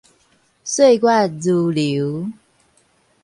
[0.63, 2.25] 歲月如流